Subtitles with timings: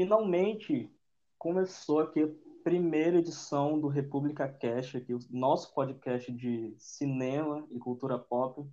[0.00, 0.90] finalmente
[1.36, 2.28] começou aqui a
[2.64, 8.66] primeira edição do República Cast, aqui, o nosso podcast de cinema e cultura pop.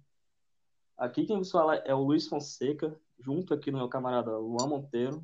[0.97, 5.21] Aqui quem vos fala é o Luiz Fonseca, junto aqui no meu camarada Luan Monteiro.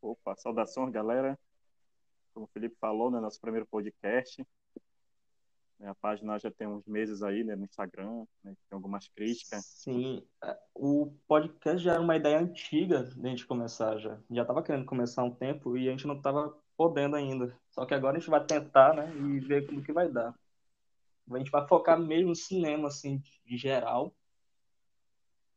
[0.00, 1.36] Opa, saudações, galera.
[2.32, 4.46] Como o Felipe falou, né, nosso primeiro podcast.
[5.80, 9.64] A página já tem uns meses aí né, no Instagram, né, tem algumas críticas.
[9.64, 14.18] Sim, é, o podcast já era uma ideia antiga de a gente começar já.
[14.28, 17.56] Já estava querendo começar há um tempo e a gente não estava podendo ainda.
[17.70, 20.34] Só que agora a gente vai tentar, né, e ver como que vai dar.
[21.30, 24.12] A gente vai focar mesmo no cinema, assim, de geral.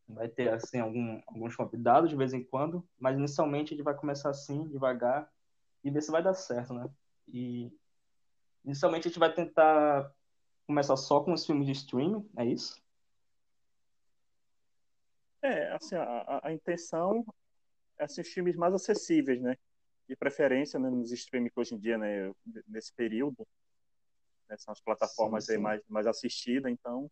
[0.08, 3.95] Vai ter, assim, algum, alguns convidados de vez em quando, mas inicialmente a gente vai
[3.95, 5.31] começar assim, devagar,
[5.84, 6.88] e ver se vai dar certo, né?
[7.28, 7.72] E
[8.64, 10.12] Inicialmente a gente vai tentar
[10.71, 12.81] começar só com os filmes de streaming, é isso?
[15.41, 17.25] É, assim, a, a intenção
[17.99, 19.58] é assistir filmes mais acessíveis, né?
[20.08, 22.31] De preferência né, nos streaming que hoje em dia, né,
[22.67, 23.45] nesse período,
[24.47, 25.58] né, são as plataformas sim, sim.
[25.59, 27.11] mais, mais assistidas, então.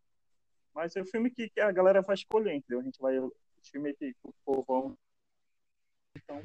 [0.74, 2.80] Mas é o filme que, que, a galera vai escolher, entendeu?
[2.80, 3.20] A gente vai.
[3.20, 4.98] O filme que o povo
[6.16, 6.42] Então,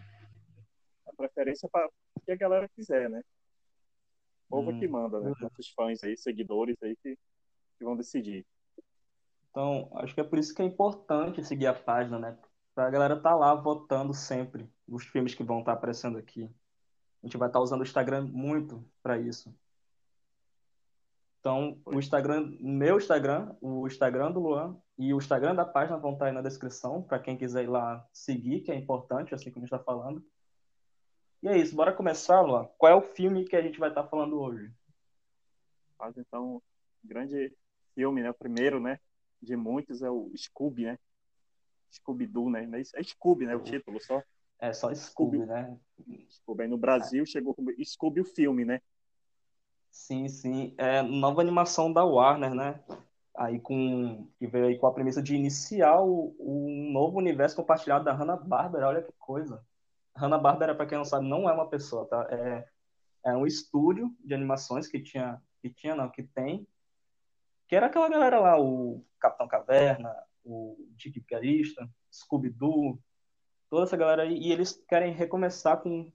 [1.07, 3.23] a preferência é para o que a galera quiser, né?
[4.55, 4.79] Povo hum.
[4.79, 5.33] que manda, né?
[5.41, 7.19] Nossos fãs aí, seguidores aí que,
[7.77, 8.47] que vão decidir.
[9.51, 12.39] Então, acho que é por isso que é importante seguir a página, né?
[12.75, 16.45] Pra galera estar tá lá votando sempre os filmes que vão estar tá aparecendo aqui.
[17.23, 19.53] A gente vai estar tá usando o Instagram muito para isso.
[21.41, 26.13] Então, o Instagram, meu Instagram, o Instagram do Luan e o Instagram da página vão
[26.13, 29.51] estar tá aí na descrição para quem quiser ir lá seguir, que é importante, assim
[29.51, 30.25] como a gente está falando.
[31.45, 32.67] E é isso, bora começar, Luan.
[32.79, 34.73] Qual é o filme que a gente vai estar tá falando hoje?
[35.99, 36.63] Faz então,
[37.05, 37.55] grande
[37.95, 38.31] filme, né?
[38.31, 38.99] O primeiro, né?
[39.43, 40.99] De muitos é o Scooby, né?
[41.93, 42.67] Scooby-Doo, né?
[42.95, 43.55] É Scooby, né?
[43.55, 44.23] O título só.
[44.59, 45.79] É só Scooby, Scooby né?
[46.31, 46.63] Scooby.
[46.63, 47.27] Aí no Brasil é.
[47.27, 48.81] chegou como Scooby o filme, né?
[49.91, 50.75] Sim, sim.
[50.79, 52.83] É nova animação da Warner, né?
[53.37, 58.03] Aí com que veio aí com a premissa de iniciar o, um novo universo compartilhado
[58.03, 58.89] da Hanna-Barbera.
[58.89, 59.63] Olha que coisa.
[60.17, 62.27] Hanna-Barbera, para quem não sabe, não é uma pessoa, tá?
[62.31, 62.69] É,
[63.25, 66.67] é um estúdio de animações que tinha, que tinha, não, que tem,
[67.67, 70.15] que era aquela galera lá, o Capitão Caverna,
[70.45, 72.99] o Dick Garista, Scooby-Doo,
[73.71, 76.13] toda essa galera aí, e eles querem recomeçar com,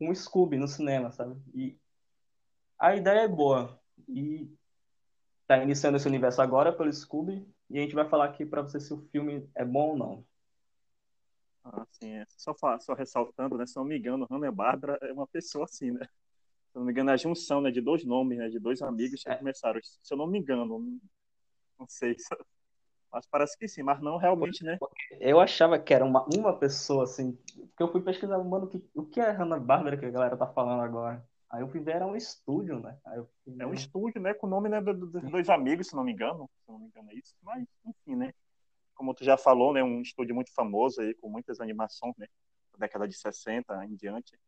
[0.00, 1.40] o Scooby no cinema, sabe?
[1.54, 1.76] E
[2.78, 4.52] a ideia é boa, e
[5.46, 8.78] tá iniciando esse universo agora pelo Scooby, e a gente vai falar aqui para você
[8.78, 10.24] se o filme é bom ou não.
[11.72, 13.66] Assim, é, só, só ressaltando, né?
[13.66, 16.06] Se não me engano, Hanna-Barbera é uma pessoa assim, né?
[16.70, 18.48] Se não me engano, é a junção né, de dois nomes, né?
[18.48, 19.36] De dois amigos que é.
[19.36, 19.80] começaram.
[19.82, 20.66] Se eu não me engano,
[21.78, 22.16] não, sei.
[23.10, 24.78] Mas parece que sim, mas não realmente, né?
[25.18, 27.32] Eu achava que era uma, uma pessoa, assim.
[27.56, 30.82] Porque eu fui pesquisar, mano, que, o que é Hanna-Barbera que a galera tá falando
[30.82, 31.26] agora?
[31.50, 32.98] Aí eu fui ver, era um estúdio, né?
[33.58, 34.34] É um estúdio, né?
[34.34, 36.50] Com o nome né, dos dois amigos, se não me engano.
[36.66, 37.34] Se não me engano é isso.
[37.42, 37.66] Mas?
[39.08, 42.26] Como tu já falou, né, um estúdio muito famoso aí, com muitas animações, né,
[42.72, 44.38] da década de 60 em diante.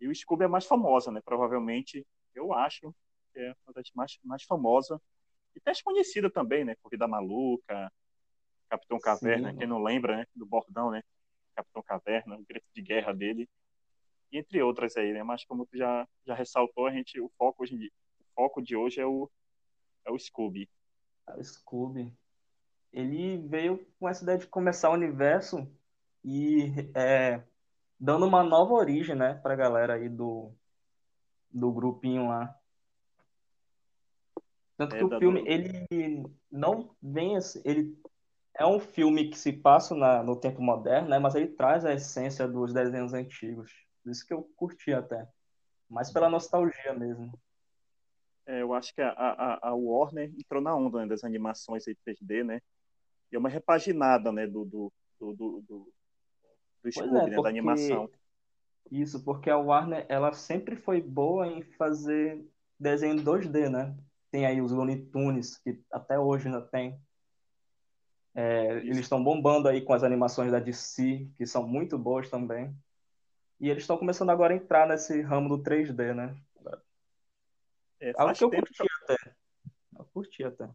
[0.00, 2.94] E o Scooby é mais famosa, né, provavelmente, eu acho,
[3.32, 5.00] que é uma das mais, mais famosas.
[5.56, 7.92] E até conhecida também, né, Corrida Maluca,
[8.68, 9.58] Capitão Caverna, Sim.
[9.58, 11.02] quem não lembra, né, do bordão, né,
[11.56, 13.48] Capitão Caverna, o grito de guerra dele,
[14.30, 17.90] entre outras aí, né, mas como tu já, já ressaltou, a gente, o foco hoje,
[18.20, 19.28] o foco de hoje é o,
[20.04, 20.70] é o Scooby.
[21.26, 22.16] É o Scooby
[22.92, 25.70] ele veio com essa ideia de começar o universo
[26.24, 27.42] e é,
[27.98, 30.52] dando uma nova origem, né, pra galera aí do,
[31.50, 32.54] do grupinho lá.
[34.76, 38.00] Tanto é, que o filme, ele não vem assim, ele
[38.54, 41.92] é um filme que se passa na, no tempo moderno, né, mas ele traz a
[41.92, 43.72] essência dos desenhos antigos.
[44.02, 45.28] Por isso que eu curti até.
[45.88, 47.32] Mais pela nostalgia mesmo.
[48.46, 51.94] É, eu acho que a, a, a Warner entrou na onda né, das animações em
[51.94, 52.60] 3D, né?
[53.32, 55.92] É uma repaginada, né, do, do, do, do, do,
[56.92, 58.10] Scooby, é, né, da animação.
[58.90, 62.42] Isso, porque a Warner, ela sempre foi boa em fazer
[62.78, 63.94] desenho 2D, né?
[64.30, 66.98] Tem aí os Looney Tunes, que até hoje ainda tem.
[68.34, 72.74] É, eles estão bombando aí com as animações da DC, que são muito boas também.
[73.60, 76.36] E eles estão começando agora a entrar nesse ramo do 3D, né?
[78.00, 78.88] É, Algo que eu curti que...
[79.02, 79.34] até.
[79.98, 80.70] Eu curti até.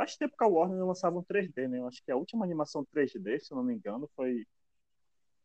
[0.00, 1.78] Faz tempo que a Warner não lançava um 3D, né?
[1.78, 4.46] Eu acho que a última animação 3D, se eu não me engano, foi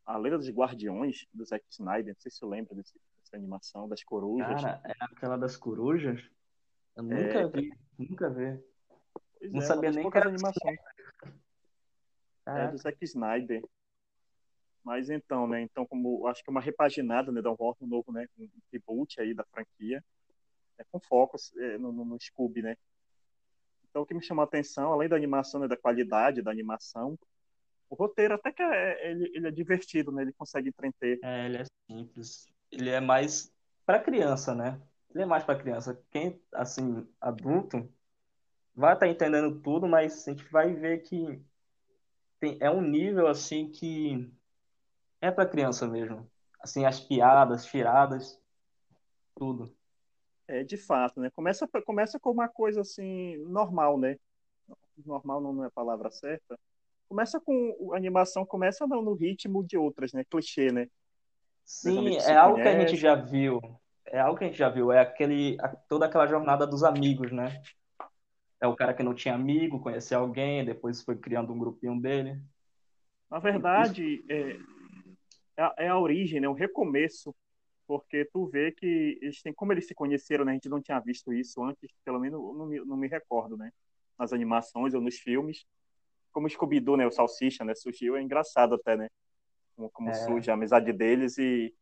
[0.06, 2.14] A Lenda dos Guardiões, do Zack Snyder.
[2.14, 4.62] Não sei se você lembra desse, dessa animação, das corujas.
[4.62, 6.26] Cara, é aquela das corujas?
[6.96, 7.48] Eu nunca é...
[7.50, 7.70] vi,
[8.00, 8.64] nunca vi.
[9.40, 10.74] Pois não é, sabia nem que era animação.
[12.46, 13.62] É do Zack Snyder.
[14.86, 15.64] Mas então, né?
[15.64, 17.42] Então, como acho que é uma repaginada, né?
[17.42, 18.26] Da Warner, um novo, né?
[18.40, 20.02] Um reboot aí da franquia,
[20.80, 22.78] né, com foco é, no, no, no, Scooby, né?
[23.96, 27.18] Então, o que me chamou a atenção, além da animação, né, da qualidade da animação,
[27.90, 30.24] o roteiro até que é, ele, ele é divertido, né?
[30.24, 31.18] Ele consegue entreter.
[31.24, 32.54] É, ele é simples.
[32.70, 33.50] Ele é mais
[33.86, 34.82] para criança, né?
[35.14, 35.98] Ele é mais para criança.
[36.12, 37.90] Quem, assim, adulto,
[38.76, 41.42] vai estar tá entendendo tudo, mas a gente vai ver que
[42.38, 44.30] tem, é um nível, assim, que
[45.22, 46.30] é para criança mesmo.
[46.60, 48.38] Assim, as piadas, tiradas,
[49.38, 49.74] tudo.
[50.48, 51.30] É, de fato, né?
[51.32, 54.18] Começa, começa com uma coisa, assim, normal, né?
[55.06, 56.58] Normal não é a palavra certa.
[57.08, 60.24] Começa com a animação, começa no ritmo de outras, né?
[60.24, 60.88] Clichê, né?
[61.64, 62.76] Sim, é algo conhece.
[62.76, 63.60] que a gente já viu.
[64.06, 64.92] É algo que a gente já viu.
[64.92, 65.58] É aquele,
[65.90, 67.62] toda aquela jornada dos amigos, né?
[68.62, 72.40] É o cara que não tinha amigo, conhecer alguém, depois foi criando um grupinho dele.
[73.30, 74.58] Na verdade, é,
[75.58, 76.48] é, é a origem, né?
[76.48, 77.36] O recomeço.
[77.88, 80.52] Porque tu vê que eles têm, como eles se conheceram, né?
[80.52, 83.72] A gente não tinha visto isso antes, pelo menos não me, não me recordo, né?
[84.18, 85.66] Nas animações ou nos filmes.
[86.32, 87.06] Como Scooby-Doo, né?
[87.06, 87.76] O Salsicha, né?
[87.76, 89.08] Surgiu, é engraçado até, né?
[89.76, 90.14] Como, como é.
[90.14, 91.74] surge a amizade deles e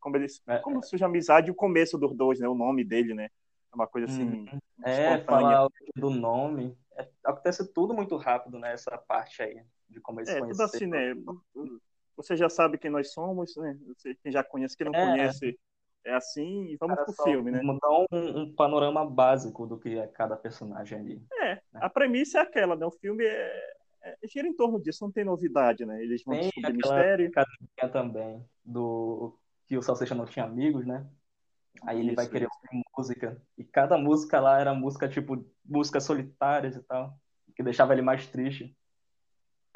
[0.00, 0.58] como eles é.
[0.58, 2.48] como surge a amizade e o começo dos dois, né?
[2.48, 3.28] O nome dele, né?
[3.72, 4.24] É uma coisa assim.
[4.24, 4.58] Hum.
[4.84, 6.76] É, falar do nome.
[6.96, 8.74] É, acontece tudo muito rápido né,
[9.06, 11.14] parte aí, de como eles é, Tudo assim, né?
[12.18, 13.78] Você já sabe quem nós somos, né?
[13.86, 15.06] Você, quem já conhece, quem não é.
[15.06, 15.56] conhece,
[16.04, 17.60] é assim, e vamos Cara, pro filme, né?
[17.62, 21.22] Dar um, um, panorama básico do que é cada personagem ali.
[21.40, 21.60] É, né?
[21.74, 22.84] a premissa é aquela, né?
[22.84, 26.02] O filme é, é, gira em torno disso, não tem novidade, né?
[26.02, 27.30] Eles vão tem descobrir mistério.
[27.92, 29.38] também, do
[29.68, 31.06] que o Salsicha não tinha amigos, né?
[31.82, 32.58] Aí ele isso, vai querer isso.
[32.64, 33.42] ouvir música.
[33.56, 37.16] E cada música lá era música, tipo, músicas solitárias e tal,
[37.54, 38.76] que deixava ele mais triste.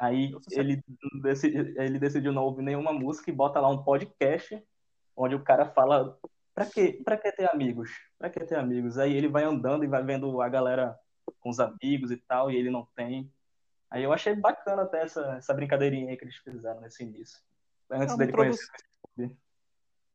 [0.03, 0.83] Aí ele,
[1.21, 4.61] decidi, ele decidiu não ouvir nenhuma música e bota lá um podcast
[5.15, 6.19] onde o cara fala
[6.53, 7.89] pra que, pra que ter amigos?
[8.19, 8.97] Pra que ter amigos?
[8.97, 10.99] Aí ele vai andando e vai vendo a galera
[11.39, 13.31] com os amigos e tal, e ele não tem.
[13.89, 17.39] Aí eu achei bacana até essa, essa brincadeirinha aí que eles fizeram nesse início.
[17.89, 18.67] Antes é dele conhecer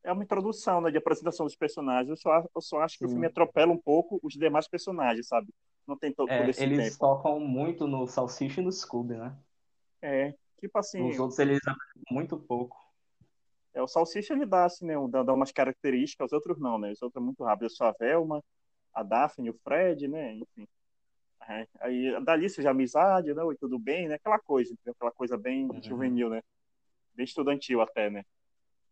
[0.04, 2.08] é uma introdução né, de apresentação dos personagens.
[2.08, 3.06] Eu só, eu só acho que Sim.
[3.06, 5.48] o filme atropela um pouco os demais personagens, sabe?
[5.86, 6.98] Não tem todo, é, todo esse eles tempo.
[6.98, 9.36] tocam muito no Salsicha e no Scooby, né?
[10.00, 11.08] É, tipo assim...
[11.08, 11.60] Os outros eles
[12.10, 12.76] muito pouco.
[13.74, 16.90] É, o Salsicha ele dá, assim, né, dá, dá umas características, os outros não, né?
[16.92, 17.70] Os outros é muito rápido.
[17.70, 18.42] Só a Velma,
[18.92, 20.34] a Daphne, o Fred, né?
[20.34, 20.66] Enfim.
[21.48, 23.42] É, aí dali seja amizade, né?
[23.42, 24.16] Oi, tudo bem, né?
[24.16, 24.92] Aquela coisa, entendeu?
[24.96, 25.82] aquela coisa bem uhum.
[25.82, 26.42] juvenil, né?
[27.14, 28.24] Bem estudantil até, né?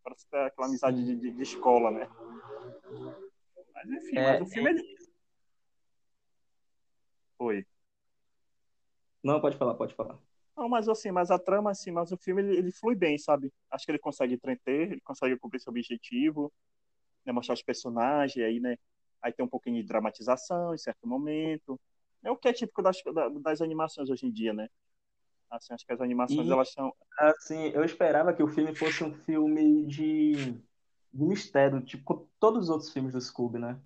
[0.03, 2.09] Parece que é aquela amizade de, de, de, escola, né?
[3.75, 4.73] Mas enfim, é, mas o filme é...
[4.73, 4.97] ele...
[7.39, 7.67] Oi.
[9.23, 10.17] Não, pode falar, pode falar.
[10.57, 13.53] Não, mas assim, mas a trama, assim, mas o filme ele, ele flui bem, sabe?
[13.71, 16.51] Acho que ele consegue entreter, ele consegue cumprir seu objetivo,
[17.25, 18.79] né, mostrar os personagens, aí, né?
[19.21, 21.79] Aí tem um pouquinho de dramatização em certo momento.
[22.25, 22.97] É o que é típico das,
[23.43, 24.69] das animações hoje em dia, né?
[25.51, 26.93] Assim, acho que as animações, e, elas são...
[27.19, 30.53] Assim, eu esperava que o filme fosse um filme de,
[31.13, 33.79] de mistério, tipo todos os outros filmes do Scooby, né?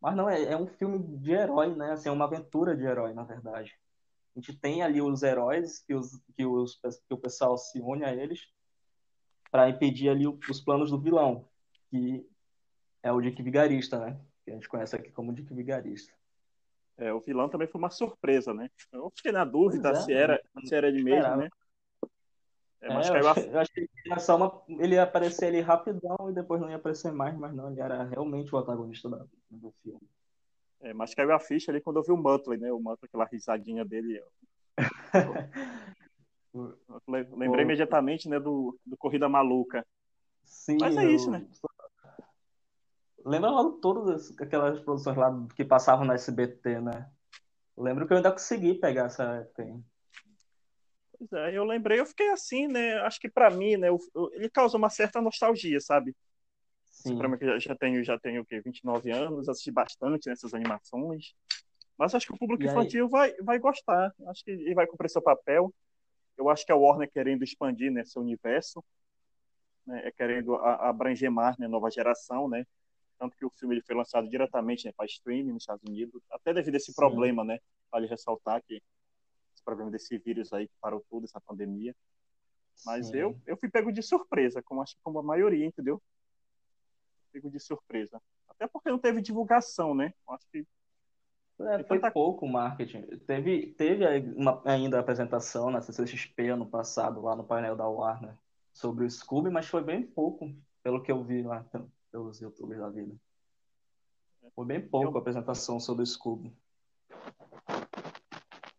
[0.00, 1.92] Mas não, é, é um filme de herói, né?
[1.92, 3.78] Assim, é uma aventura de herói, na verdade.
[4.36, 8.04] A gente tem ali os heróis que, os, que, os, que o pessoal se une
[8.04, 8.46] a eles
[9.50, 11.48] para impedir ali os planos do vilão,
[11.88, 12.28] que
[13.02, 14.20] é o Dick Vigarista, né?
[14.44, 16.12] Que a gente conhece aqui como Dick Vigarista.
[16.98, 18.70] É, o vilão também foi uma surpresa, né?
[18.92, 21.48] Eu fiquei na dúvida é, se, era, se era ele mesmo, né?
[22.82, 25.60] É, mas é, eu, achei, eu achei que era só uma, ele ia aparecer ali
[25.60, 29.08] rapidão e depois não ia aparecer mais, mas não, ele era realmente o antagonista
[29.50, 30.06] do filme.
[30.82, 32.72] É, mas caiu a ficha ali quando eu vi o Muttley, né?
[32.72, 34.22] O Muttley, aquela risadinha dele.
[37.06, 37.60] lembrei Pô.
[37.60, 39.86] imediatamente, né, do, do Corrida Maluca.
[40.44, 41.10] Sim, mas é eu...
[41.10, 41.46] isso, né?
[43.24, 47.10] Lembra logo todas aquelas produções lá que passavam na SBT, né?
[47.76, 49.66] lembro que eu ainda consegui pegar essa época
[51.18, 52.94] Pois é, eu lembrei, eu fiquei assim, né?
[53.00, 53.88] Acho que para mim, né,
[54.32, 56.14] ele causa uma certa nostalgia, sabe?
[57.14, 58.60] Pra mim, que já tenho, já tenho o quê?
[58.60, 61.34] 29 anos, assisti bastante nessas animações.
[61.98, 64.12] Mas acho que o público infantil vai, vai gostar.
[64.28, 65.72] Acho que ele vai cumprir seu papel.
[66.36, 68.84] Eu acho que a Warner querendo expandir né, seu universo,
[69.86, 72.66] né, é querendo abranger mais né, nova geração, né?
[73.18, 76.52] tanto que o filme ele foi lançado diretamente né, para streaming nos Estados Unidos, até
[76.52, 76.94] devido a esse Sim.
[76.94, 77.58] problema, né?
[77.90, 78.74] Vale ressaltar que
[79.54, 81.94] esse problema desse vírus aí que parou tudo, essa pandemia.
[82.84, 86.00] Mas eu, eu fui pego de surpresa, como acho que como a maioria, entendeu?
[87.36, 88.18] Pego de surpresa.
[88.48, 90.14] Até porque não teve divulgação, né?
[90.26, 90.66] Acho que
[91.60, 92.10] é, foi tanta...
[92.10, 93.02] pouco marketing.
[93.26, 98.34] Teve, teve uma, ainda a apresentação na CCXP ano passado, lá no painel da Warner.
[98.72, 100.50] sobre o Scooby, mas foi bem pouco,
[100.82, 101.62] pelo que eu vi lá
[102.10, 103.14] pelos youtubers da vida.
[104.54, 105.16] Foi bem pouco eu...
[105.18, 106.50] a apresentação sobre o Scooby.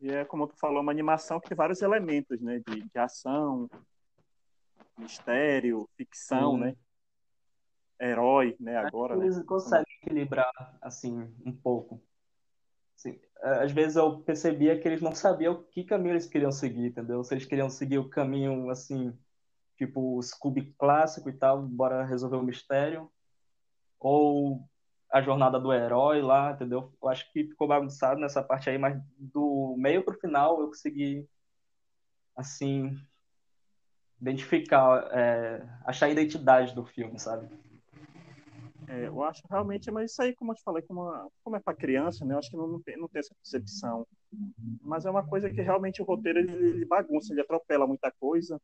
[0.02, 2.60] E é, como tu falou, uma animação que tem vários elementos, né?
[2.68, 3.70] De, de ação,
[4.98, 6.60] mistério, ficção, Sim.
[6.62, 6.76] né?
[8.00, 8.78] Herói, né?
[8.78, 9.44] Agora, Eles né?
[9.46, 10.52] conseguem equilibrar,
[10.82, 12.02] assim, um pouco.
[12.96, 17.24] Assim, às vezes eu percebia que eles não sabiam que caminho eles queriam seguir, entendeu?
[17.24, 19.18] Se eles queriam seguir o caminho, assim,
[19.76, 23.10] tipo o Scooby clássico e tal, bora resolver o mistério,
[24.00, 24.68] ou
[25.12, 26.92] a jornada do herói lá, entendeu?
[27.02, 31.28] Eu acho que ficou bagunçado nessa parte aí, mas do meio pro final eu consegui,
[32.36, 32.96] assim,
[34.20, 37.48] identificar, é, achar a identidade do filme, sabe?
[38.88, 41.76] É, eu acho realmente, mas isso aí, como eu te falei, como, como é para
[41.76, 42.34] criança, né?
[42.34, 44.08] Eu acho que não, não, tem, não tem essa percepção.
[44.82, 48.62] Mas é uma coisa que realmente o roteiro ele, ele bagunça, ele atropela muita coisa,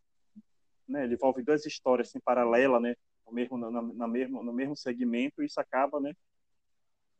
[0.87, 1.03] né?
[1.03, 2.95] Ele envolve duas histórias assim, paralelas, né?
[3.27, 6.13] No mesmo, na, na, mesmo, no mesmo segmento, e isso acaba, né?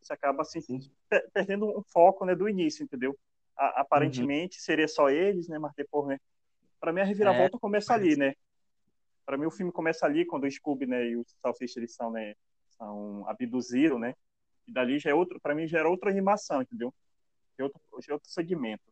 [0.02, 0.62] Isso acaba assim,
[1.10, 2.34] per perdendo um foco, né?
[2.34, 3.18] Do início, entendeu?
[3.58, 4.64] A, aparentemente uhum.
[4.64, 5.60] seria só eles, né?
[5.60, 6.18] Mas depois, né?
[6.80, 7.60] Para mim a reviravolta é.
[7.60, 8.34] começa ali, né?
[9.26, 11.06] Para mim o filme começa ali quando o Scooby, né?
[11.06, 12.34] E o Salsicha eles são, né?
[12.78, 14.14] São abduzidos, né?
[14.68, 16.94] E dali já é outro, para mim já era outra animação, entendeu?
[17.58, 18.84] É outro, é outro segmento.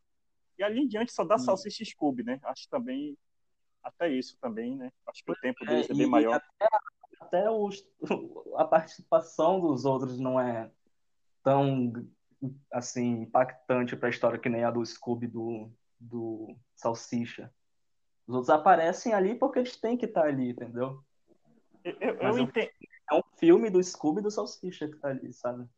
[0.58, 1.38] E ali em diante só dá hum.
[1.38, 2.38] Salsicha Scooby, né?
[2.44, 3.16] Acho também,
[3.82, 4.90] até isso também, né?
[5.06, 6.34] Acho que o tempo deles é, é bem maior.
[6.34, 6.68] Até,
[7.20, 7.86] até os,
[8.56, 10.70] a participação dos outros não é
[11.42, 11.92] tão,
[12.70, 17.52] assim, impactante para a história que nem a do Scooby do, do Salsicha.
[18.26, 21.02] Os outros aparecem ali porque eles têm que estar ali, entendeu?
[21.82, 22.70] Eu, eu, eu entendo
[23.12, 25.68] é um filme do Scooby e do Salsicha que tá ali, sabe?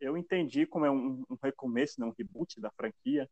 [0.00, 3.28] Eu entendi como é um, um recomeço, né, um reboot da franquia.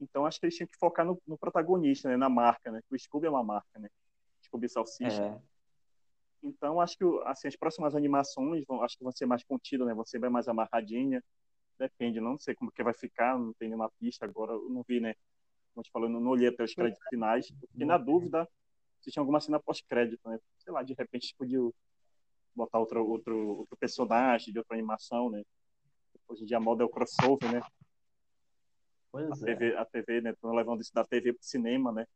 [0.00, 2.80] Então acho que eles tinham que focar no, no protagonista, né, na marca, né?
[2.90, 3.88] O Scooby é uma marca, né?
[4.44, 5.22] Scooby Salsicha.
[5.22, 5.40] É.
[6.42, 9.94] Então acho que assim, as próximas animações vão, acho que vão ser mais contidas, né?
[10.04, 11.22] Ser bem mais amarradinha.
[11.78, 15.00] Depende, não sei como que vai ficar, não tem nenhuma pista agora, eu não vi,
[15.00, 15.14] né?
[15.74, 17.48] Como te falou, não, não olhei até os créditos finais.
[17.48, 18.48] Fiquei na dúvida
[19.02, 20.38] se tinha alguma cena pós-crédito, né?
[20.58, 21.60] Sei lá, de repente podia
[22.56, 25.44] botar outro, outro, outro personagem de outra animação, né?
[26.26, 27.60] Hoje em dia a moda é o crossover, né?
[29.12, 29.54] Pois a, é.
[29.54, 30.30] TV, a TV, né?
[30.30, 32.06] Estão levando isso da TV para o cinema, né?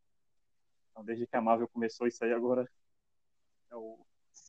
[0.91, 2.67] Então, desde que a Marvel começou isso aí, agora
[3.71, 3.99] é, o,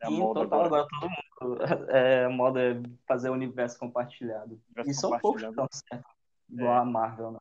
[0.02, 0.82] é a Sim, moda total, agora.
[0.82, 4.60] agora todo mundo é, a moda é fazer o universo compartilhado.
[4.68, 6.10] Universo e são poucos que estão certo,
[6.48, 6.78] igual é.
[6.78, 7.38] a Marvel, né?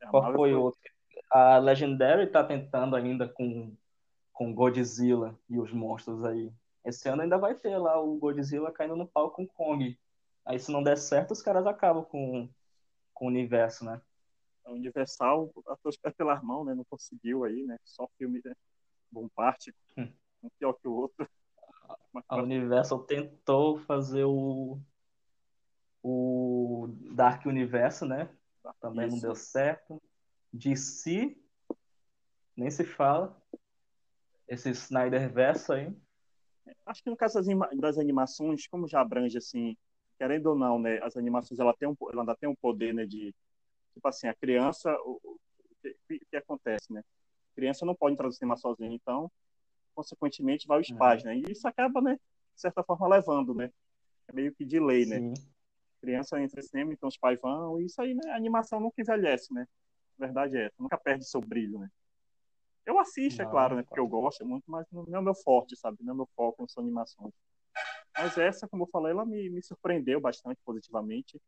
[0.00, 0.80] É, a Qual Marvel foi o outro?
[1.30, 3.76] A Legendary tá tentando ainda com,
[4.32, 6.52] com Godzilla e os monstros aí.
[6.86, 9.98] Esse ano ainda vai ter lá o Godzilla caindo no pau com Kong.
[10.44, 12.48] Aí se não der certo, os caras acabam com,
[13.12, 14.00] com o universo, né?
[14.64, 16.74] A Universal, até os pés pelas mãos, né?
[16.74, 17.76] Não conseguiu aí, né?
[17.84, 18.54] Só filme né?
[19.10, 20.12] bom parte, hum.
[20.44, 21.28] um pior que o outro.
[22.28, 24.80] A Universal tentou fazer o
[26.02, 28.30] o Dark Universo, né?
[28.80, 29.16] Também Isso.
[29.16, 30.00] não deu certo.
[30.52, 31.36] DC,
[32.56, 33.36] nem se fala.
[34.46, 35.92] Esse Snyder Verso aí.
[36.84, 37.46] Acho que no caso das,
[37.78, 39.76] das animações, como já abrange assim,
[40.18, 43.06] querendo ou não, né, as animações ela tem um, ela ainda tem um poder, né,
[43.06, 43.34] de
[43.94, 45.38] tipo assim, a criança, o, o,
[46.08, 47.00] que, que, acontece, né?
[47.52, 49.30] A criança não pode entrar no cinema sozinha, então,
[49.94, 50.96] consequentemente, vai os uhum.
[50.96, 51.36] pais, né?
[51.38, 52.14] E isso acaba, né,
[52.54, 53.70] de certa forma, levando, né?
[54.28, 55.32] É meio que de lei, né?
[55.96, 58.30] A criança entra no cinema, então os pais vão, e isso aí, né?
[58.30, 59.66] A animação nunca envelhece, né?
[60.18, 61.90] A verdade é nunca perde seu brilho, né?
[62.86, 63.82] Eu assisto, é não, é claro, né?
[63.82, 65.98] Porque eu gosto muito, mas não é o meu forte, sabe?
[66.00, 67.34] Não é o meu foco nas animações.
[68.16, 71.40] Mas essa, como eu falei, ela me, me surpreendeu bastante positivamente.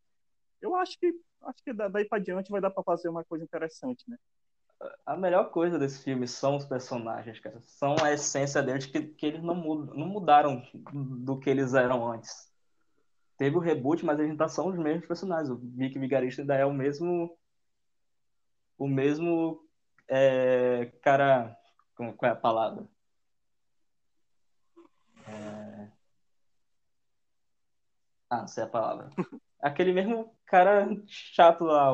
[0.61, 4.05] Eu acho que acho que daí para diante vai dar para fazer uma coisa interessante,
[4.09, 4.17] né?
[5.07, 7.61] A melhor coisa desse filme são os personagens, cara.
[7.63, 10.63] São a essência deles que, que eles não, mudam, não mudaram
[11.25, 12.53] do que eles eram antes.
[13.37, 15.51] Teve o reboot, mas eles ainda são os mesmos personagens.
[15.51, 17.37] O Vic Vigarista ainda é o mesmo
[18.77, 19.68] o mesmo
[20.09, 21.57] é, cara.
[21.95, 22.87] Qual é a palavra?
[25.27, 25.89] É...
[28.31, 29.11] Ah, não sei a palavra.
[29.61, 31.91] Aquele mesmo cara chato lá,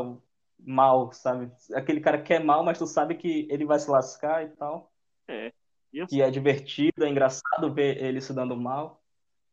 [0.59, 1.51] mal, sabe?
[1.75, 4.93] Aquele cara que é mal, mas tu sabe que ele vai se lascar e tal.
[5.29, 5.53] É.
[5.93, 6.09] Isso.
[6.09, 9.03] Que é divertido, é engraçado ver ele se dando mal.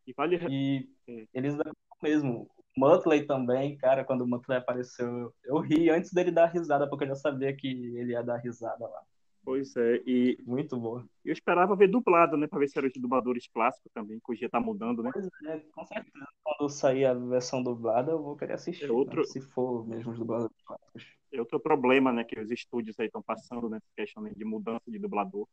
[0.07, 0.39] E vale.
[0.49, 1.27] E é.
[1.33, 2.49] eles dão mesmo.
[2.77, 7.09] Muttley também, cara, quando o Muttley apareceu, eu ri antes dele dar risada, porque eu
[7.09, 9.01] já sabia que ele ia dar risada lá.
[9.43, 10.37] Pois é, e.
[10.45, 11.03] Muito boa.
[11.25, 12.47] Eu esperava ver dublado, né?
[12.47, 15.09] Pra ver se eram os dubladores clásicos também, que hoje tá mudando, né?
[15.11, 16.27] Pois é, com certeza.
[16.43, 18.85] Quando sair a versão dublada, eu vou querer assistir.
[18.85, 19.21] É outro...
[19.21, 19.25] Né?
[19.25, 21.07] Se for mesmo os dubladores clássicos.
[21.33, 22.23] É outro problema, né?
[22.23, 23.79] Que os estúdios aí estão passando, né?
[23.95, 25.47] Questão de mudança de dublador.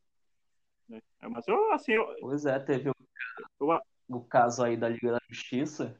[0.89, 1.01] Né?
[1.21, 2.95] É, mas eu, assim, eu, Pois é, teve o,
[3.61, 5.99] eu, o caso aí da Liga da Justiça.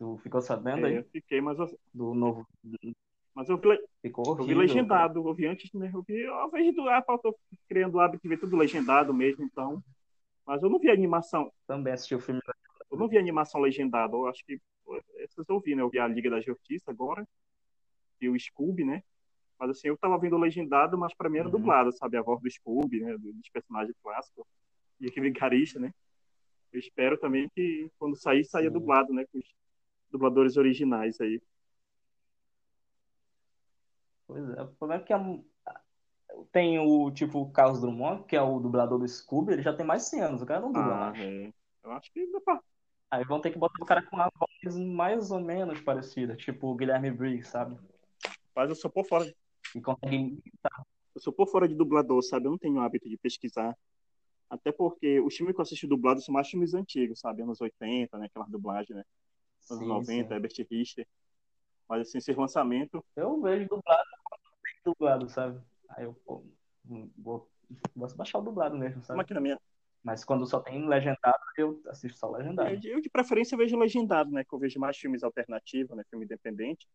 [0.00, 0.96] Tu ficou sabendo é, aí?
[0.96, 2.46] eu fiquei, mas eu, Do novo.
[3.34, 5.90] mas eu, vi- Ficou eu vi legendado, eu vi antes, né?
[5.92, 7.38] Eu vi, eu vejo do ah, eu tô
[7.68, 9.84] criando o hábito de ver tudo legendado mesmo, então.
[10.46, 12.40] Mas eu não vi animação, Também assisti o filme.
[12.90, 14.58] eu não vi animação legendada, eu acho que
[15.46, 15.82] eu vi, né?
[15.82, 17.28] Eu vi a Liga da Justiça agora,
[18.22, 19.02] e o Scooby, né?
[19.58, 21.52] Mas assim, eu tava vendo legendado, mas pra mim era Uhum.
[21.58, 22.16] dublado, sabe?
[22.16, 23.18] A voz do Scooby, né?
[23.18, 24.46] do- Dos personagens clássicos.
[24.98, 25.92] E aquele vigarista, né?
[26.72, 29.26] Eu espero também que quando sair, saia dublado, né?
[29.30, 29.59] Com os
[30.10, 31.40] dubladores originais aí.
[34.26, 35.38] Pois é, o problema é que a-
[36.52, 39.84] tem o tipo o Carlos Drummond, que é o dublador do Scooby, ele já tem
[39.84, 41.18] mais de 100 anos, o cara não dubla Ah, mais.
[41.18, 41.52] é.
[41.82, 42.60] Eu acho que dá pra...
[43.10, 46.68] Aí vão ter que botar o cara com uma voz mais ou menos parecida, tipo
[46.68, 47.76] o Guilherme Briggs, sabe?
[48.54, 49.32] Mas eu sou por fora.
[49.74, 50.40] E consegue.
[51.14, 52.46] Eu sou por fora de dublador, sabe?
[52.46, 53.76] Eu não tenho hábito de pesquisar.
[54.48, 57.42] Até porque os filmes que eu assisto dublado são mais filmes antigos, sabe?
[57.42, 58.26] Anos 80, né?
[58.26, 59.04] Aquela dublagem, né?
[59.70, 60.34] Anos Sim, 90, sim.
[60.34, 61.06] Herbert Richter.
[61.88, 64.08] Mas assim, esse lançamento, Eu vejo dublado,
[64.84, 65.60] dublado, sabe?
[65.90, 66.44] Aí eu, pô,
[66.88, 69.20] hum, vou, de baixar o dublado mesmo, sabe?
[69.20, 69.60] aqui na minha.
[70.02, 72.80] Mas quando só tem legendado, eu assisto só Eu, legendado.
[72.80, 74.44] de- eu, de preferência vejo legendado, né?
[74.44, 76.04] Que eu vejo mais filmes alternativos, né?
[76.08, 76.86] Filme independente.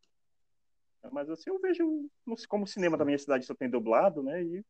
[1.12, 2.10] Mas assim, eu vejo
[2.50, 4.42] como o cinema da minha cidade só tem dublado, né?
[4.44, 4.66] E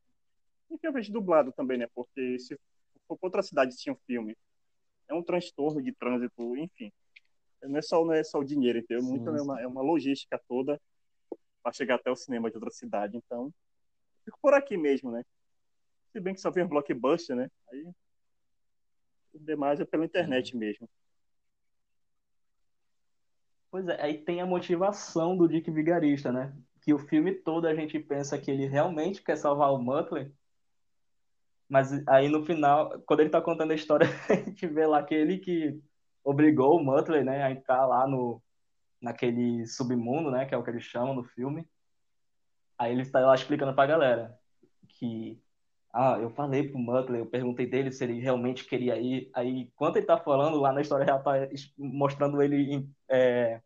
[0.70, 1.88] enfim, eu vejo dublado também, né?
[1.94, 2.60] Porque se
[3.08, 4.36] for outra cidade assistir um filme,
[5.08, 6.92] é um transtorno de trânsito, enfim.
[7.68, 9.04] Não é só, não é só o dinheiro, entendeu?
[9.04, 9.44] Sim, Muito, é, sim.
[9.44, 10.80] uma, é uma logística toda
[11.62, 13.18] para chegar até o cinema de outra cidade.
[13.18, 13.52] Então,
[14.24, 15.24] fico por aqui mesmo, né?
[16.12, 17.50] Se bem que só vem um blockbuster, né?
[17.72, 17.84] Aí
[19.34, 20.90] o demais é pela internet mesmo.
[23.70, 26.56] Pois é, aí tem a motivação do Dick Vigarista, né?
[26.82, 30.32] Que o filme todo a gente pensa que ele realmente quer salvar o Muttley,
[31.68, 35.14] mas aí no final, quando ele tá contando a história, a gente vê lá que
[35.14, 35.82] ele que
[36.26, 38.42] obrigou o Muttley, né, a entrar lá no
[39.02, 41.68] naquele submundo, né, que é o que eles chamam no filme.
[42.78, 44.38] Aí ele está lá explicando pra galera
[44.90, 45.42] que
[45.94, 49.30] ah, eu falei pro Muttley, eu perguntei dele se ele realmente queria ir.
[49.34, 51.34] Aí, enquanto ele tá falando, lá na história real tá
[51.78, 53.62] mostrando ele é,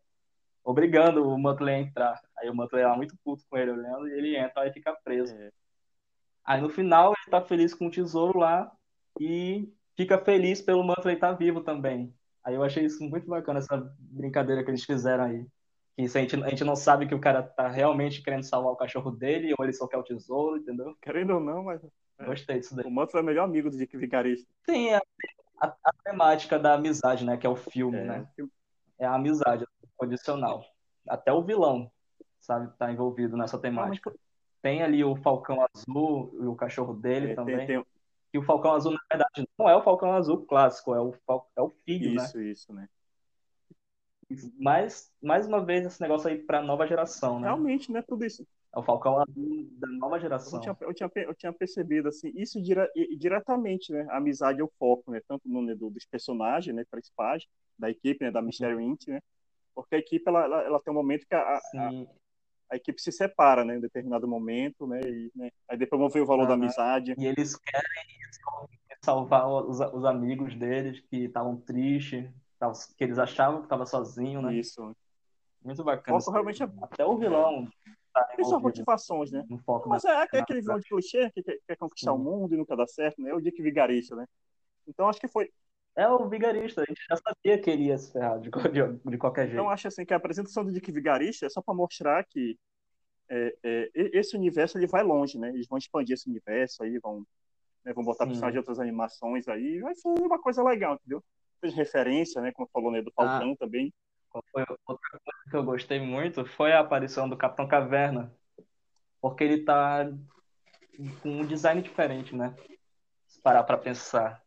[0.64, 2.22] obrigando o Muttley a entrar.
[2.38, 4.94] Aí o Muttley é lá muito puto com ele olhando e ele entra e fica
[5.04, 5.34] preso.
[5.34, 5.50] É,
[6.44, 8.70] Aí no final ele tá feliz com o tesouro lá
[9.18, 12.14] e fica feliz pelo Muttley estar vivo também.
[12.44, 15.46] Aí eu achei isso muito bacana, essa brincadeira que eles fizeram aí.
[15.96, 18.72] Que isso a gente, a gente não sabe que o cara tá realmente querendo salvar
[18.72, 20.96] o cachorro dele ou ele só quer o tesouro, entendeu?
[21.02, 21.80] querendo ou não, mas
[22.18, 22.24] É.
[22.26, 22.84] Gostei disso daí.
[22.86, 24.46] o Manto é o melhor amigo do Dick Vigarista.
[24.66, 25.00] Tem a,
[25.60, 27.36] a- a temática da amizade, né?
[27.38, 28.28] Que é o filme, É, né?
[28.98, 30.62] É a amizade condicional.
[31.08, 31.90] Até o vilão,
[32.38, 34.12] sabe, tá envolvido nessa temática.
[34.62, 37.56] Tem ali o Falcão Azul e o cachorro dele É, também.
[37.66, 37.84] tem, tem,
[38.32, 41.14] E o Falcão Azul, na verdade, não é o Falcão Azul clássico, é o,
[41.56, 42.24] é o filho, né?
[42.24, 42.88] isso, isso, né?
[44.58, 47.48] Mas, mais uma vez, esse negócio aí pra nova geração, né?
[47.48, 48.02] Realmente, né?
[48.02, 48.46] Tudo isso.
[48.72, 50.60] É o Falcão Azul da nova Eu geração.
[50.60, 52.88] tinha, eu, tinha, eu tinha percebido, assim, isso dire,
[53.18, 54.06] diretamente, né?
[54.10, 55.20] A amizade é o foco, né?
[55.26, 56.84] Tanto no, né, do- dos personagens, né?
[56.88, 57.44] Principais,
[57.76, 58.30] da equipe, né?
[58.30, 59.20] Da Mystery Inc., né?
[59.74, 61.90] Porque a equipe, ela, ela, ela tem um momento que a, a,
[62.70, 63.76] a equipe se separa, né?
[63.76, 65.00] Em determinado momento, né?
[65.00, 65.50] E, né?
[65.68, 66.62] Aí depois vão ver o valor da Aham.
[66.62, 67.14] amizade.
[67.18, 68.20] E eles querem
[69.02, 72.30] salvar os, os amigos deles que estavam tristes,
[72.96, 74.54] que eles achavam que estavam sozinhos, né?
[74.54, 74.94] Isso.
[75.62, 76.18] Muito bacana.
[76.20, 76.68] foco realmente é...
[76.80, 77.68] Até o vilão
[78.12, 79.44] tá Tem suas motivações, né?
[79.86, 80.28] Mas da...
[80.32, 82.18] é aquele vilão de clichê que quer, quer conquistar Sim.
[82.18, 83.30] o mundo e nunca dá certo, né?
[83.30, 84.26] É o Dick Vigarista, né?
[84.86, 85.50] Então acho que foi.
[86.00, 89.18] É o vigarista, a gente já sabia que ele ia se ferrar de, de, de
[89.18, 89.52] qualquer jeito.
[89.52, 92.58] Então acho assim que a apresentação do Dick Vigarista é só para mostrar que
[93.28, 95.50] é, é, esse universo ele vai longe, né?
[95.50, 97.22] Eles vão expandir esse universo aí, vão,
[97.84, 101.22] né, vão botar personagens de outras animações aí, vai ser uma coisa legal, entendeu?
[101.60, 102.50] Fez referência, né?
[102.50, 103.02] Como falou, né?
[103.02, 103.26] Do Ah.
[103.28, 103.92] Falcão também.
[104.30, 108.34] Qual foi outra coisa que eu gostei muito foi a aparição do Capitão Caverna.
[109.20, 110.10] Porque ele tá
[111.22, 112.56] com um design diferente, né?
[113.26, 114.42] Se parar pra pensar.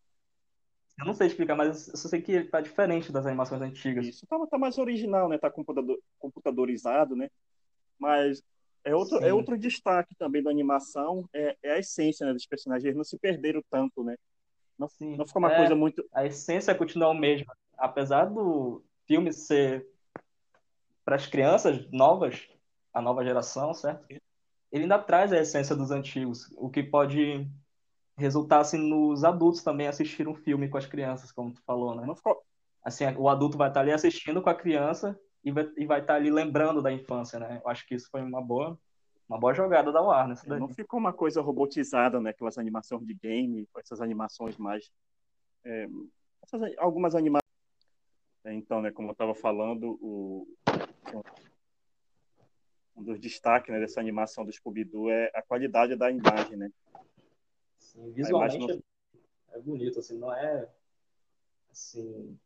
[0.97, 4.06] Eu não sei explicar, mas eu só sei que ele tá diferente das animações antigas.
[4.06, 5.38] Isso tá, tá mais original, né?
[5.38, 7.29] Tá computador, computadorizado, né?
[7.97, 8.43] Mas
[8.84, 9.25] é outro, Sim.
[9.25, 12.84] é outro destaque também da animação, é, é a essência né, dos personagens.
[12.86, 14.15] Eles não se perderam tanto, né?
[14.77, 15.17] Não, Sim.
[15.17, 16.06] não ficou uma É, coisa muito.
[16.12, 17.56] A essência continua a mesma.
[17.77, 19.88] Apesar do filme ser
[21.03, 22.47] para as crianças novas,
[22.93, 24.06] a nova geração, certo?
[24.71, 27.47] Ele ainda traz a essência dos antigos, o que pode
[28.17, 32.06] resultar assim nos adultos também assistir um filme com as crianças, como tu falou, né?
[32.84, 36.15] Assim, o adulto vai estar ali assistindo com a criança e vai, e vai estar
[36.15, 37.62] ali lembrando da infância, né?
[37.63, 38.78] Eu acho que isso foi uma boa
[39.28, 40.38] Uma boa jogada da Warner.
[40.45, 42.30] É, não ficou uma coisa robotizada, né?
[42.32, 44.91] Aquelas animações de game, essas animações mais.
[45.63, 45.88] É,
[46.43, 47.43] essas, algumas animações.
[48.45, 50.45] É, então, né, como eu estava falando, o,
[52.95, 56.69] um dos destaques né, dessa animação do Scooby-Doo é a qualidade da imagem, né?
[57.93, 58.84] Sim, visualmente não...
[59.53, 60.69] é bonito, assim, não é
[61.71, 62.38] assim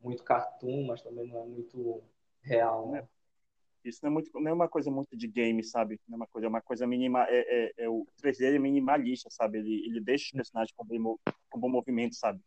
[0.00, 2.02] muito cartoon, mas também não é muito
[2.42, 3.08] real, né?
[3.84, 6.00] Isso não é, muito, não é uma coisa muito de game, sabe?
[6.08, 7.24] Não é uma coisa, é uma coisa minimal.
[7.28, 9.58] É, é, é, o 3D é minimalista, sabe?
[9.58, 11.16] Ele, ele deixa os personagens com bom,
[11.50, 12.40] com bom movimento, sabe?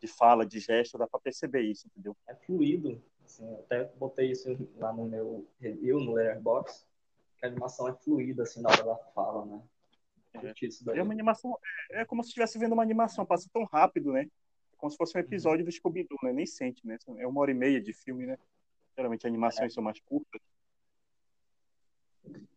[0.00, 2.16] De fala, de gesto, dá pra perceber isso, entendeu?
[2.26, 3.00] É fluido.
[3.24, 6.84] Assim, até botei isso lá no meu review, no Letterboxd,
[7.38, 9.62] que a animação é fluida, assim, na hora da fala, né?
[10.42, 11.58] É, é uma animação,
[11.90, 14.28] é, é como se estivesse vendo uma animação, passa tão rápido, né?
[14.76, 16.32] Como se fosse um episódio do Scooby-Doo, né?
[16.32, 16.98] Nem sente, né?
[17.18, 18.38] É uma hora e meia de filme, né?
[18.96, 19.74] Geralmente animações é.
[19.74, 20.40] são mais curtas.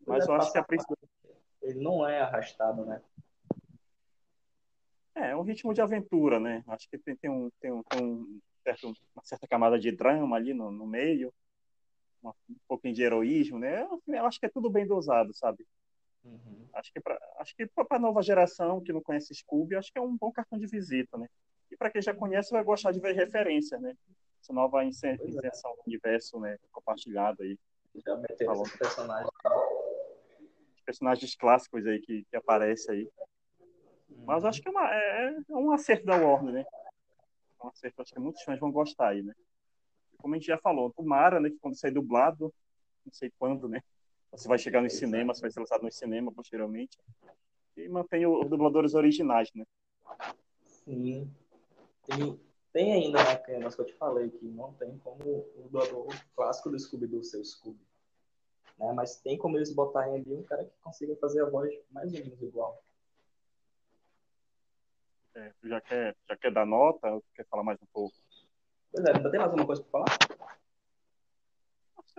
[0.06, 0.98] Mas eu acho que a principal.
[1.62, 3.02] Ele não é arrastado, né?
[5.16, 6.64] É, é um ritmo de aventura, né?
[6.68, 10.36] Acho que tem, tem, um, tem, um, tem um certo, uma certa camada de drama
[10.36, 11.34] ali no, no meio,
[12.22, 13.84] uma, um pouquinho de heroísmo, né?
[13.84, 15.66] Eu, eu, acho que é tudo bem dosado, sabe?
[16.24, 16.68] Uhum.
[16.74, 16.92] Acho
[17.56, 20.60] que para a nova geração que não conhece Scooby, acho que é um bom cartão
[20.60, 21.28] de visita, né?
[21.72, 23.96] E para quem já conhece, vai gostar de ver referência, né?
[24.42, 24.88] Essa nova é.
[24.88, 26.58] inserção do universo, né?
[26.72, 27.58] Compartilhado aí.
[28.06, 29.30] Já meteu esse personagem
[30.90, 33.10] personagens clássicos aí que, que aparecem aí.
[34.26, 36.66] Mas acho que é, uma, é, é, um acerto da Warner, né?
[37.62, 39.36] É um acerto, acho que muitos fãs vão gostar aí, né?
[40.18, 42.52] Como a gente já falou, tomara, né, que quando sair dublado,
[43.06, 43.84] não sei quando, né?
[44.36, 46.98] Se vai chegar nos cinemas, vai ser lançado no cinema posteriormente.
[47.76, 49.66] E mantém os dubladores originais, né?
[50.66, 51.32] Sim.
[52.06, 52.40] Tem,
[52.72, 56.70] tem ainda, né, mas que eu te falei, que não tem como o dublador clássico
[56.70, 57.80] do Scooby-Doo ser o Scooby.
[58.78, 58.94] Né?
[58.94, 62.20] Mas tem como eles botarem ali um cara que consiga fazer a voz mais ou
[62.20, 62.84] menos igual.
[65.36, 68.16] É, já quer, já quer dar nota ou quer falar mais um pouco?
[68.92, 70.29] Pois é, ainda tem mais alguma coisa para falar?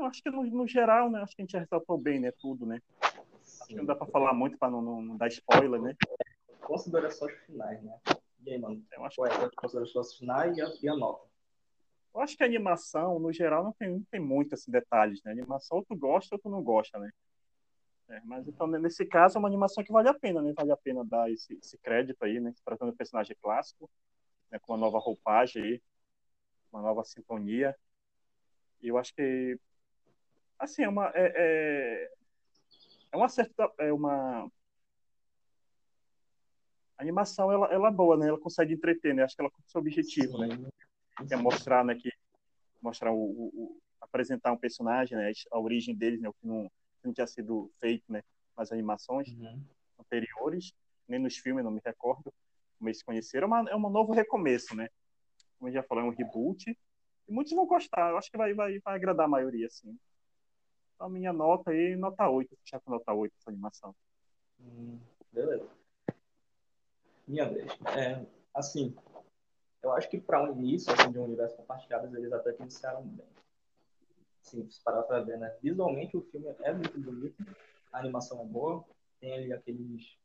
[0.00, 1.20] Eu acho que no, no, geral, né?
[1.20, 2.32] Acho que a gente ressaltou bem, né?
[2.32, 2.80] Tudo, né?
[3.02, 5.94] Acho que não dá para falar muito para não, não, não, dar spoiler, né?
[6.62, 7.98] Considerações finais, né?
[8.42, 8.82] E aí, mano?
[8.92, 11.28] Eu acho Qual é considerações finais e a, e a nota?
[12.14, 15.32] Eu acho que a animação, no geral, não tem, não tem muito assim, detalhes, né?
[15.32, 17.10] A animação, ou tu gosta ou tu não gosta, né?
[18.08, 20.54] É, mas então, nesse caso, é uma animação que vale a pena, né?
[20.56, 22.54] Vale a pena dar esse, esse crédito aí, né?
[22.64, 23.88] Tratando do personagem clássico,
[24.50, 24.58] né?
[24.58, 25.82] com uma nova roupagem aí,
[26.72, 27.76] uma nova sintonia.
[28.82, 29.58] E eu acho que,
[30.60, 31.10] assim, é uma...
[31.14, 32.12] É, é,
[33.12, 34.50] é um acerto, é uma...
[36.96, 38.28] A animação, ela, ela é boa, né?
[38.28, 39.22] Ela consegue entreter, né?
[39.22, 40.48] Acho que ela com seu objetivo, né?
[41.26, 42.10] que é mostrar, né, que
[42.80, 47.06] mostrar o, o, apresentar um personagem, né, a origem deles, né, o que não, que
[47.06, 48.22] não tinha sido feito, né,
[48.56, 49.62] nas animações uhum.
[49.98, 50.72] anteriores,
[51.06, 52.32] nem nos filmes, não me recordo
[52.78, 54.88] como eles se conheceram, é, uma, é um novo recomeço, né,
[55.58, 56.70] como eu já falei, é um reboot,
[57.28, 59.96] e muitos vão gostar, eu acho que vai, vai, vai agradar a maioria, assim.
[61.00, 63.96] A minha nota aí, nota 8, fechar com nota 8 essa animação.
[64.60, 64.98] Hum,
[65.32, 65.66] beleza.
[67.26, 67.72] Minha vez.
[67.96, 68.22] É,
[68.54, 68.94] assim,
[69.82, 73.02] eu acho que para um início assim, de um universo compartilhado, eles até que iniciaram
[73.02, 73.26] bem.
[74.42, 75.56] Sim, se parar para ver, né?
[75.62, 77.46] Visualmente o filme é muito bonito,
[77.90, 78.84] a animação é boa,
[79.20, 80.18] tem ali aqueles.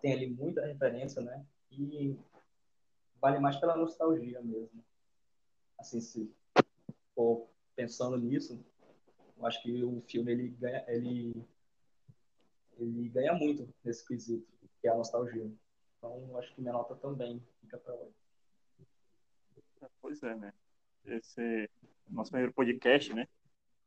[0.00, 1.44] tem ali muita referência, né?
[1.70, 2.16] E
[3.20, 4.82] vale mais pela nostalgia mesmo.
[5.78, 6.32] Assim, se
[7.14, 8.58] for pensando nisso,
[9.40, 11.32] eu acho que o filme ele ganha, ele,
[12.78, 14.46] ele ganha muito nesse quesito,
[14.80, 15.50] que é a nostalgia.
[15.96, 18.14] Então, acho que minha nota também fica para hoje.
[20.02, 20.52] Pois é, né?
[21.06, 21.68] Esse é
[22.06, 23.26] nosso primeiro podcast, né?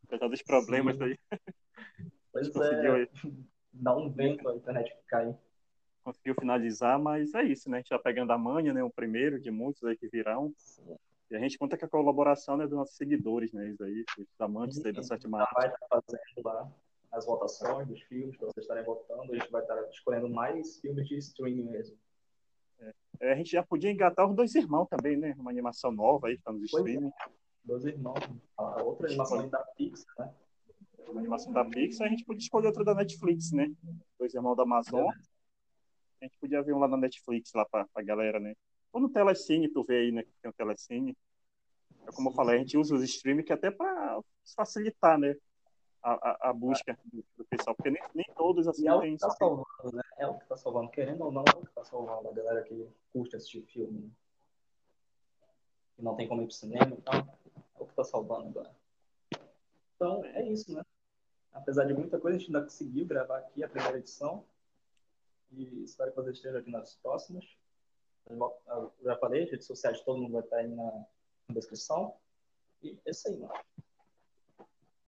[0.06, 1.04] Apesar dos problemas Sim.
[1.04, 1.20] aí.
[2.32, 3.10] Pois é.
[3.72, 5.36] Dá um vento a internet cair.
[6.04, 7.78] Conseguiu finalizar, mas é isso, né?
[7.78, 8.84] A gente tá pegando a manha, né?
[8.84, 10.54] O primeiro de muitos aí que virão.
[10.58, 10.98] Sim.
[11.34, 13.70] E a gente conta com a colaboração né, dos nossos seguidores, né?
[13.70, 15.54] Isso aí, os amantes Sim, aí da sétima arte.
[15.56, 16.72] vai estar fazendo lá
[17.12, 19.34] as votações dos filmes, para vocês estarem votando.
[19.34, 21.98] A gente vai estar escolhendo mais filmes de streaming mesmo.
[23.20, 25.34] É, a gente já podia engatar os dois irmãos também, né?
[25.40, 27.08] Uma animação nova aí que tá nos streaming.
[27.08, 27.30] É.
[27.66, 28.20] Dois irmãos.
[28.56, 30.34] A outra animação da Pixar, né?
[31.08, 33.72] Uma animação da Pixar, a gente podia escolher outra da Netflix, né?
[34.20, 35.02] Dois irmãos da Amazon.
[35.02, 35.16] É.
[36.22, 38.54] A gente podia ver um lá na Netflix, lá pra, pra galera, né?
[38.94, 40.24] Ou no Telecine, tu vê aí, né?
[40.24, 41.18] Que tem o Telecine.
[42.08, 44.22] É como eu falei, a gente usa os streaming que até para
[44.56, 45.36] facilitar, né?
[46.04, 49.18] a, a, a busca do, do, pessoal, porque nem, nem todos assim é o que
[49.18, 50.04] tá salvando, né?
[50.18, 52.62] É o que tá salvando, querendo ou não, é o que tá salvando a galera
[52.64, 54.02] que curte assistir filme.
[54.02, 54.10] Né?
[55.96, 58.76] Que não tem como ir pro cinema, então é o que tá salvando agora.
[59.96, 60.84] Então é isso, né?
[61.54, 64.44] Apesar de muita coisa, a gente ainda conseguiu gravar aqui a primeira edição.
[65.52, 67.46] E espero que vocês estejam aqui nas próximas.
[68.30, 70.92] Eu já falei, redes sociais todo mundo vai estar aí na,
[71.48, 72.16] na descrição.
[72.82, 73.54] E é isso aí, mano.